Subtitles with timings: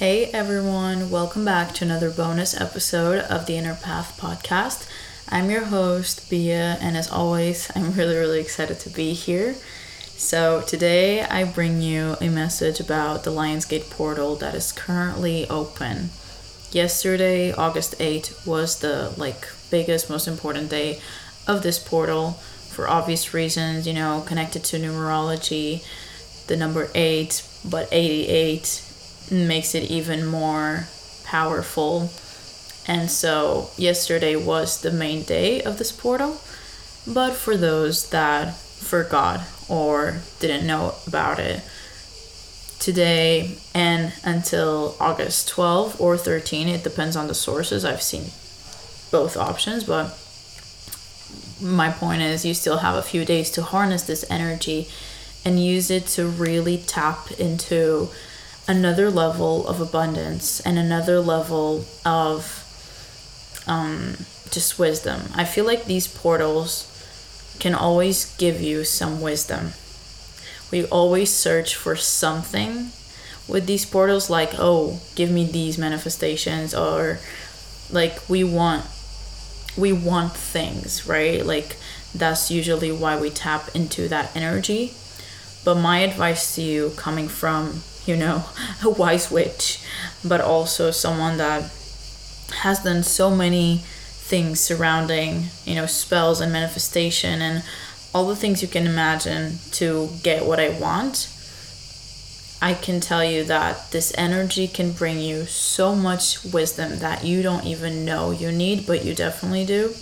[0.00, 4.88] Hey everyone, welcome back to another bonus episode of the Inner Path podcast.
[5.28, 9.56] I'm your host, Bea, and as always, I'm really, really excited to be here.
[10.16, 16.08] So, today I bring you a message about the Lionsgate portal that is currently open.
[16.72, 20.98] Yesterday, August 8th, was the like biggest, most important day
[21.46, 22.38] of this portal
[22.70, 25.84] for obvious reasons, you know, connected to numerology,
[26.46, 28.86] the number 8, but 88
[29.30, 30.86] makes it even more
[31.24, 32.10] powerful.
[32.86, 36.40] And so yesterday was the main day of this portal.
[37.06, 41.62] But for those that forgot or didn't know about it,
[42.80, 47.84] today and until August 12 or 13, it depends on the sources.
[47.84, 48.30] I've seen
[49.10, 50.18] both options, but
[51.60, 54.88] my point is you still have a few days to harness this energy
[55.44, 58.08] and use it to really tap into
[58.70, 62.64] another level of abundance and another level of
[63.66, 64.14] um,
[64.50, 65.20] just wisdom.
[65.34, 66.86] I feel like these portals
[67.58, 69.72] can always give you some wisdom.
[70.70, 72.92] We always search for something
[73.48, 77.18] with these portals, like, oh, give me these manifestations, or
[77.90, 78.86] like we want
[79.76, 81.44] we want things, right?
[81.44, 81.76] Like
[82.14, 84.94] that's usually why we tap into that energy.
[85.64, 88.44] But my advice to you coming from you know,
[88.84, 89.82] a wise witch,
[90.24, 91.70] but also someone that
[92.62, 97.64] has done so many things surrounding, you know, spells and manifestation and
[98.14, 101.28] all the things you can imagine to get what I want.
[102.62, 107.42] I can tell you that this energy can bring you so much wisdom that you
[107.42, 109.94] don't even know you need, but you definitely do.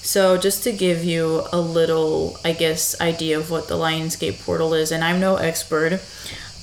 [0.00, 4.74] So, just to give you a little, I guess, idea of what the Lionsgate portal
[4.74, 6.00] is, and I'm no expert,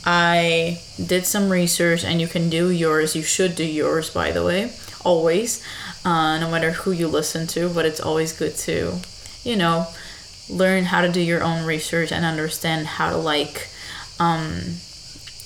[0.06, 3.16] I did some research, and you can do yours.
[3.16, 5.64] You should do yours, by the way, always,
[6.04, 7.70] uh, no matter who you listen to.
[7.70, 9.00] But it's always good to,
[9.44, 9.88] you know,
[10.50, 13.70] learn how to do your own research and understand how to like,
[14.20, 14.60] um,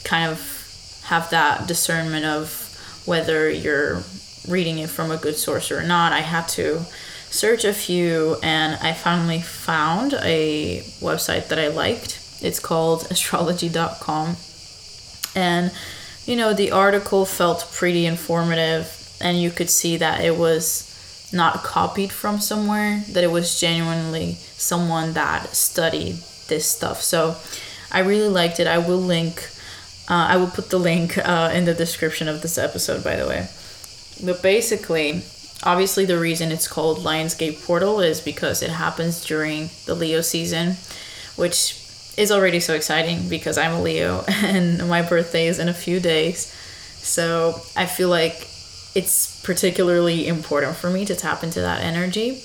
[0.03, 2.62] kind of have that discernment of
[3.06, 4.03] whether you're
[4.47, 6.13] reading it from a good source or not.
[6.13, 6.85] I had to
[7.29, 12.22] search a few, and I finally found a website that I liked.
[12.41, 14.38] It's called astrology.com
[15.35, 15.72] and
[16.25, 20.91] you know the article felt pretty informative and you could see that it was
[21.34, 26.16] not copied from somewhere that it was genuinely someone that studied
[26.47, 27.01] this stuff.
[27.01, 27.35] So
[27.91, 28.68] i really liked it.
[28.68, 29.50] I will link
[30.07, 33.28] uh, i will put the link uh, in the description of this episode by the
[33.28, 33.47] way.
[34.23, 35.23] But basically
[35.63, 40.75] obviously the reason it's called lionsgate portal is because it happens during the leo season
[41.35, 41.84] which
[42.18, 46.00] is already so exciting because I'm a Leo and my birthday is in a few
[46.00, 46.48] days.
[46.98, 48.48] So I feel like
[48.96, 52.42] it's particularly important for me to tap into that energy.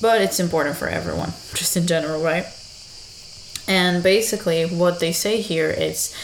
[0.00, 2.46] But it's important for everyone, just in general, right?
[3.66, 6.14] And basically, what they say here is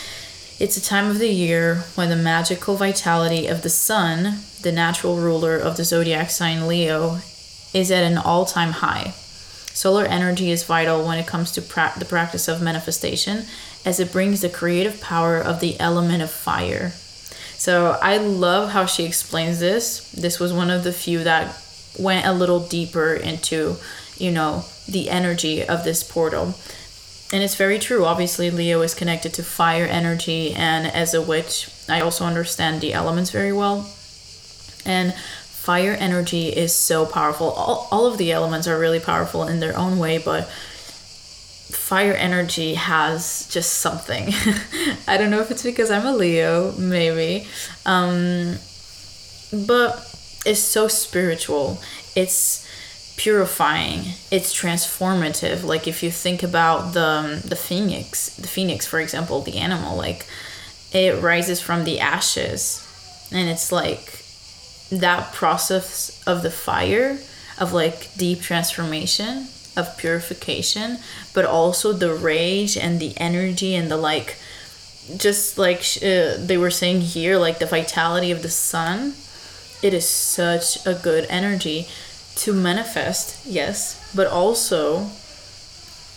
[0.58, 5.16] it's a time of the year when the magical vitality of the sun, the natural
[5.16, 7.18] ruler of the zodiac sign Leo,
[7.74, 9.14] is at an all time high.
[9.74, 13.44] Solar energy is vital when it comes to pra- the practice of manifestation,
[13.84, 16.90] as it brings the creative power of the element of fire.
[17.56, 20.10] So I love how she explains this.
[20.12, 21.60] This was one of the few that
[21.98, 23.76] went a little deeper into,
[24.16, 26.54] you know, the energy of this portal.
[27.32, 28.04] And it's very true.
[28.04, 32.92] Obviously, Leo is connected to fire energy, and as a witch, I also understand the
[32.92, 33.90] elements very well.
[34.86, 35.14] And
[35.64, 37.48] fire energy is so powerful.
[37.50, 42.74] All, all of the elements are really powerful in their own way, but fire energy
[42.74, 44.28] has just something.
[45.08, 47.48] I don't know if it's because I'm a Leo, maybe.
[47.86, 48.56] Um,
[49.66, 49.96] but
[50.44, 51.80] it's so spiritual.
[52.14, 52.68] It's
[53.16, 54.00] purifying.
[54.30, 55.64] It's transformative.
[55.64, 59.96] Like if you think about the um, the phoenix, the phoenix for example, the animal
[59.96, 60.26] like
[60.92, 62.86] it rises from the ashes
[63.32, 64.23] and it's like
[64.90, 67.18] that process of the fire
[67.58, 69.46] of like deep transformation
[69.76, 70.98] of purification
[71.32, 74.36] but also the rage and the energy and the like
[75.16, 79.14] just like uh, they were saying here like the vitality of the sun
[79.82, 81.86] it is such a good energy
[82.36, 85.08] to manifest yes but also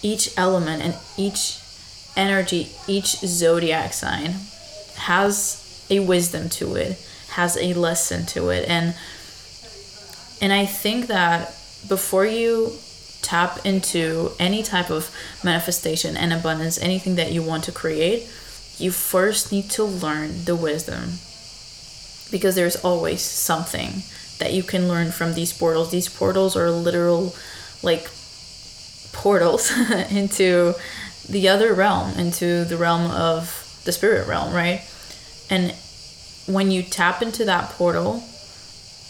[0.01, 1.59] each element and each
[2.15, 4.35] energy each zodiac sign
[4.95, 6.97] has a wisdom to it
[7.37, 8.95] has a lesson to it and
[10.41, 11.55] and I think that
[11.87, 12.73] before you
[13.21, 15.09] tap into any type of
[15.43, 18.29] manifestation and abundance anything that you want to create
[18.77, 21.17] you first need to learn the wisdom
[22.31, 24.03] because there's always something
[24.39, 25.91] that you can learn from these portals.
[25.91, 27.35] These portals are literal,
[27.81, 28.09] like,
[29.13, 29.71] portals
[30.11, 30.75] into
[31.27, 34.81] the other realm, into the realm of the spirit realm, right?
[35.49, 35.73] And
[36.47, 38.23] when you tap into that portal,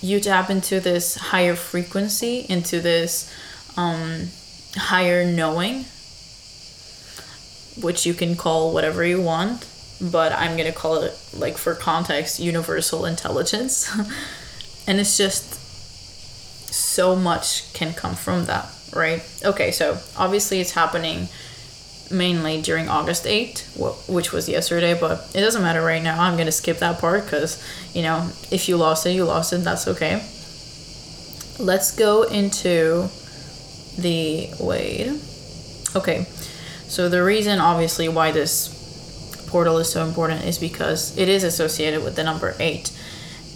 [0.02, 3.34] you tap into this higher frequency, into this
[3.78, 4.28] um,
[4.76, 5.86] higher knowing,
[7.82, 9.68] which you can call whatever you want,
[10.02, 13.90] but I'm gonna call it, like for context, universal intelligence.
[14.88, 15.54] and it's just
[16.74, 19.24] so much can come from that, right?
[19.44, 21.30] Okay, so obviously it's happening
[22.12, 26.22] mainly during August 8th, which was yesterday, but it doesn't matter right now.
[26.22, 27.62] I'm going to skip that part because,
[27.94, 29.64] you know, if you lost it, you lost it.
[29.64, 30.24] That's okay.
[31.60, 33.10] Let's go into
[33.98, 34.50] the.
[34.60, 35.20] Wait.
[35.96, 36.26] Okay.
[36.88, 42.04] So, the reason, obviously, why this portal is so important is because it is associated
[42.04, 42.92] with the number 8.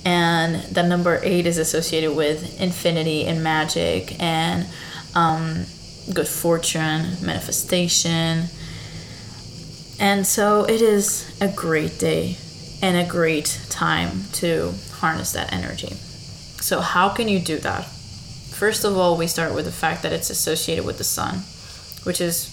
[0.04, 4.68] And the number 8 is associated with infinity and magic and.
[5.14, 5.66] Um,
[6.14, 8.46] good fortune, manifestation.
[10.00, 12.38] And so it is a great day
[12.82, 15.96] and a great time to harness that energy.
[16.62, 17.86] So, how can you do that?
[17.86, 21.40] First of all, we start with the fact that it's associated with the sun,
[22.04, 22.50] which is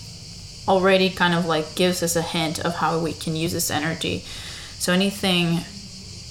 [0.67, 4.25] already kind of like gives us a hint of how we can use this energy.
[4.79, 5.61] So, anything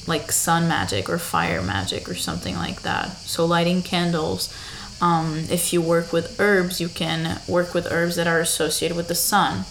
[0.08, 3.10] like sun magic or fire magic or something like that.
[3.18, 4.54] So, lighting candles,
[5.02, 9.08] um, if you work with herbs, you can work with herbs that are associated with
[9.08, 9.66] the sun,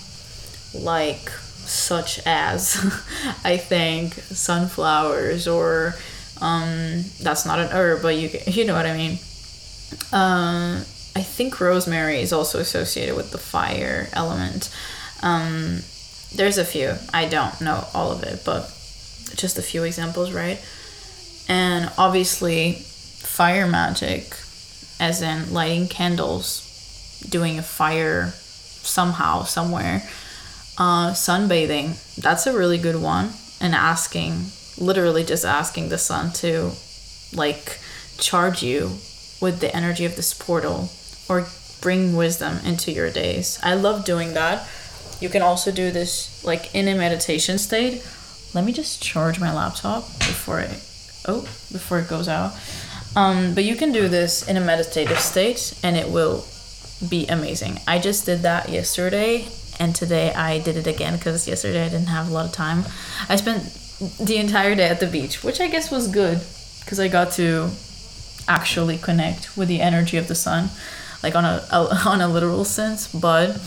[0.74, 2.76] like such as
[3.44, 5.94] I think sunflowers or
[6.40, 9.18] um, that's not an herb, but you you know what I mean.
[10.12, 10.84] Uh,
[11.16, 14.74] I think rosemary is also associated with the fire element.
[15.22, 15.80] Um,
[16.34, 16.94] there's a few.
[17.12, 18.64] I don't know all of it, but
[19.34, 20.62] just a few examples, right?
[21.48, 24.36] And obviously, fire magic
[24.98, 30.02] as in lighting candles, doing a fire somehow, somewhere.
[30.78, 33.30] Uh, sunbathing, that's a really good one.
[33.60, 34.46] And asking,
[34.78, 36.72] literally just asking the sun to
[37.34, 37.78] like
[38.18, 38.98] charge you
[39.40, 40.90] with the energy of this portal
[41.28, 41.46] or
[41.80, 43.58] bring wisdom into your days.
[43.62, 44.68] I love doing that.
[45.20, 48.06] You can also do this like in a meditation state.
[48.54, 50.70] Let me just charge my laptop before it
[51.26, 51.42] oh,
[51.72, 52.52] before it goes out.
[53.16, 56.44] Um, but you can do this in a meditative state and it will
[57.08, 57.80] be amazing.
[57.88, 59.48] I just did that yesterday
[59.80, 62.84] and today I did it again because yesterday I didn't have a lot of time.
[63.28, 63.64] I spent
[64.20, 66.42] the entire day at the beach, which I guess was good
[66.80, 67.70] because I got to
[68.46, 70.68] actually connect with the energy of the sun,
[71.22, 71.66] like on a,
[72.06, 73.08] on a literal sense.
[73.08, 73.58] But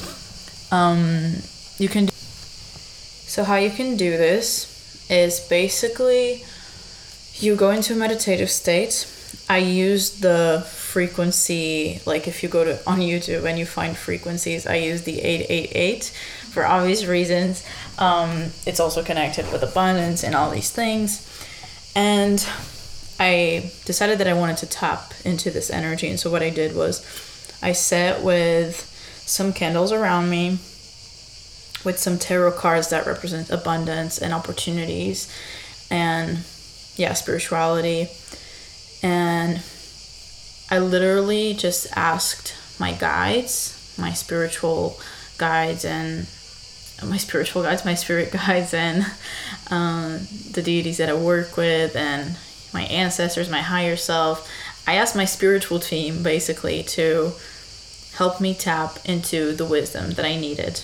[0.71, 1.37] um,
[1.79, 2.05] you can.
[2.05, 6.43] Do- so how you can do this is basically
[7.35, 9.07] you go into a meditative state
[9.49, 14.67] I use the frequency like if you go to on YouTube and you find frequencies,
[14.67, 16.05] I use the 888
[16.51, 17.65] for obvious reasons.
[17.97, 21.25] Um, it's also connected with abundance and all these things.
[21.95, 22.45] And
[23.19, 26.07] I decided that I wanted to tap into this energy.
[26.07, 27.05] And so what I did was
[27.61, 28.85] I sat with
[29.25, 30.59] some candles around me
[31.83, 35.31] with some tarot cards that represent abundance and opportunities
[35.89, 36.39] and
[36.95, 38.09] yeah, spirituality
[39.01, 39.61] and
[40.69, 44.99] I literally just asked my guides, my spiritual
[45.37, 46.27] guides, and
[47.03, 49.06] my spiritual guides, my spirit guides, and
[49.71, 50.19] um,
[50.51, 52.37] the deities that I work with, and
[52.73, 54.49] my ancestors, my higher self.
[54.87, 57.33] I asked my spiritual team basically to
[58.13, 60.81] help me tap into the wisdom that I needed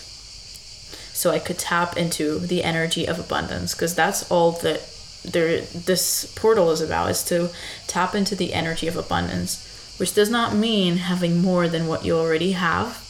[1.15, 4.81] so I could tap into the energy of abundance because that's all that
[5.25, 7.50] there this portal is about is to
[7.88, 9.65] tap into the energy of abundance
[9.98, 13.01] which does not mean having more than what you already have.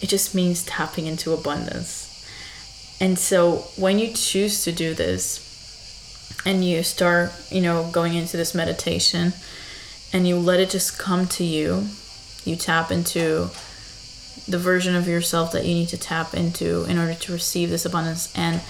[0.00, 2.08] It just means tapping into abundance.
[3.00, 5.48] And so when you choose to do this
[6.44, 9.32] and you start you know going into this meditation
[10.12, 11.86] and you let it just come to you
[12.44, 13.48] you tap into
[14.48, 17.84] the version of yourself that you need to tap into in order to receive this
[17.84, 18.60] abundance and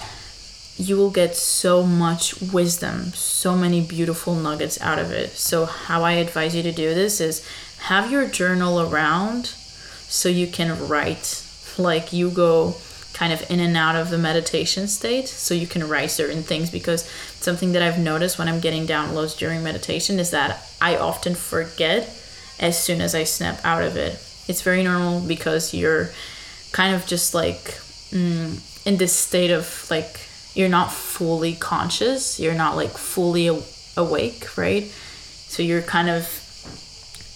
[0.77, 5.31] you will get so much wisdom, so many beautiful nuggets out of it.
[5.31, 7.45] So, how I advise you to do this is
[7.83, 11.45] have your journal around so you can write.
[11.77, 12.75] Like you go
[13.13, 16.69] kind of in and out of the meditation state so you can write certain things
[16.71, 17.07] because
[17.39, 22.09] something that I've noticed when I'm getting downloads during meditation is that I often forget
[22.59, 24.13] as soon as I snap out of it.
[24.47, 26.09] It's very normal because you're
[26.71, 27.63] kind of just like
[28.09, 30.19] mm, in this state of like
[30.55, 33.49] you're not fully conscious you're not like fully
[33.97, 34.83] awake right?
[34.83, 36.27] So you're kind of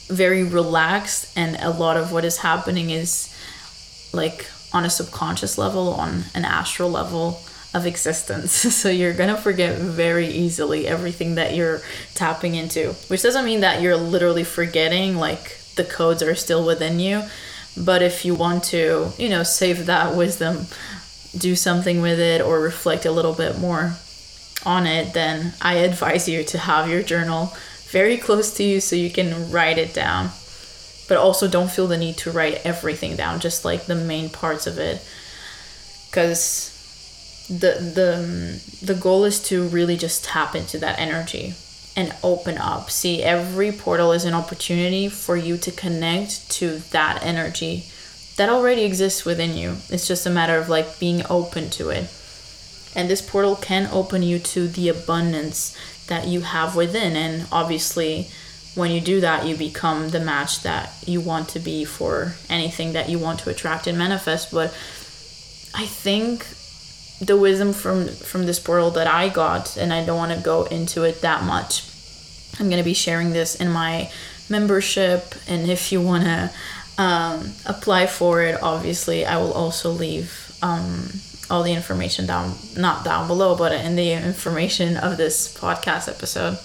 [0.08, 3.34] very relaxed and a lot of what is happening is
[4.14, 7.42] like on a subconscious level on an astral level
[7.74, 8.64] of existence.
[8.74, 11.82] So you're gonna forget very easily everything that you're
[12.16, 17.00] tapping into which doesn't mean that you're literally forgetting like the codes are still within
[17.00, 17.24] you
[17.76, 20.66] but if you want to you know save that wisdom
[21.36, 23.96] do something with it or reflect a little bit more
[24.66, 27.54] on it then i advise you to have your journal
[27.88, 30.30] very close to you so you can write it down.
[31.08, 34.68] But also don't feel the need to write everything down, just like the main parts
[34.68, 35.02] of it.
[36.12, 36.74] Cuz
[37.50, 41.56] the the the goal is to really just tap into that energy
[41.96, 42.92] and open up.
[42.92, 47.86] See, every portal is an opportunity for you to connect to that energy
[48.38, 49.78] that already exists within you.
[49.90, 52.10] It's just a matter of like being open to it.
[52.96, 55.76] And this portal can open you to the abundance
[56.08, 58.28] that you have within and obviously
[58.76, 62.94] when you do that you become the match that you want to be for anything
[62.94, 64.70] that you want to attract and manifest but
[65.76, 66.46] i think
[67.20, 70.64] the wisdom from from this portal that i got and i don't want to go
[70.66, 71.84] into it that much
[72.60, 74.10] i'm to be sharing this in my
[74.50, 76.50] membership and if you want to
[76.98, 81.08] um, apply for it obviously i will also leave um,
[81.50, 86.58] all the information down not down below but in the information of this podcast episode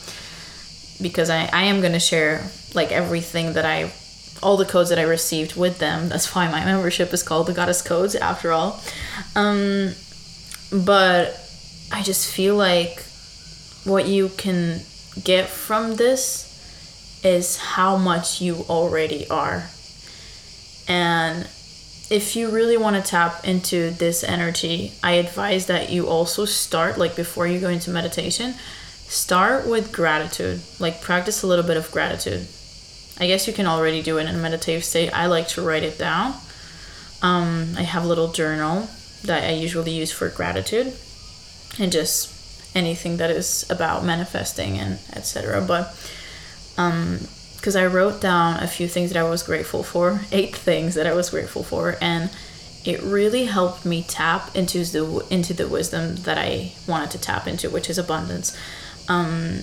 [1.02, 3.92] because I, I am going to share like everything that I
[4.42, 6.08] all the codes that I received with them.
[6.08, 8.80] That's why my membership is called the Goddess Codes after all.
[9.36, 9.92] Um,
[10.72, 11.38] but
[11.92, 13.02] I just feel like
[13.84, 14.80] what you can
[15.22, 16.48] get from this
[17.22, 19.68] is how much you already are.
[20.92, 21.44] And
[22.11, 26.99] if you really want to tap into this energy, I advise that you also start,
[26.99, 28.52] like before you go into meditation,
[29.06, 30.61] start with gratitude.
[30.78, 32.46] Like practice a little bit of gratitude.
[33.18, 35.08] I guess you can already do it in a meditative state.
[35.14, 36.34] I like to write it down.
[37.22, 38.87] Um, I have a little journal
[39.25, 40.92] that I usually use for gratitude
[41.78, 45.64] and just anything that is about manifesting and etc.
[45.66, 45.96] But
[46.76, 47.20] um,
[47.62, 51.07] because I wrote down a few things that I was grateful for, eight things that
[51.07, 52.28] I was grateful for, and
[52.85, 57.47] it really helped me tap into the into the wisdom that I wanted to tap
[57.47, 58.59] into, which is abundance.
[59.09, 59.61] Um,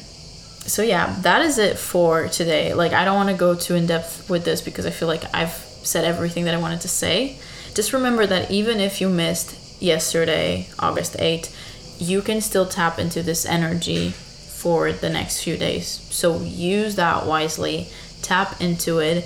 [0.66, 2.74] so yeah, that is it for today.
[2.74, 5.24] Like I don't want to go too in depth with this because I feel like
[5.36, 5.52] I've
[5.84, 7.38] said everything that I wanted to say.
[7.74, 11.54] Just remember that even if you missed yesterday, August 8th,
[12.00, 14.14] you can still tap into this energy
[14.60, 15.88] for the next few days.
[15.88, 17.88] So use that wisely,
[18.22, 19.26] tap into it,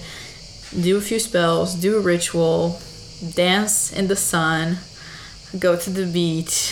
[0.79, 2.79] do a few spells, do a ritual,
[3.33, 4.77] dance in the sun,
[5.57, 6.71] go to the beach,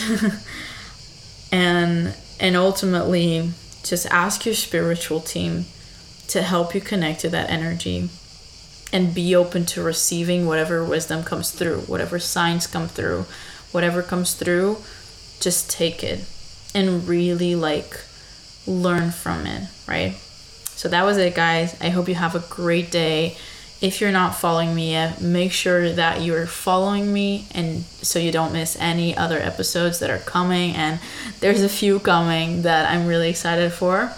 [1.52, 3.50] and and ultimately
[3.82, 5.64] just ask your spiritual team
[6.28, 8.10] to help you connect to that energy.
[8.92, 13.24] And be open to receiving whatever wisdom comes through, whatever signs come through,
[13.72, 14.76] whatever comes through,
[15.40, 16.26] just take it.
[16.74, 18.00] And really like
[18.66, 20.14] learn from it, right?
[20.64, 21.76] So that was it, guys.
[21.80, 23.36] I hope you have a great day.
[23.80, 28.30] If you're not following me yet, make sure that you're following me and so you
[28.30, 30.74] don't miss any other episodes that are coming.
[30.74, 31.00] And
[31.40, 34.12] there's a few coming that I'm really excited for.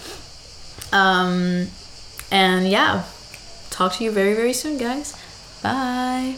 [0.92, 1.68] Um,
[2.30, 3.04] and yeah,
[3.70, 5.14] talk to you very, very soon, guys.
[5.62, 6.36] Bye.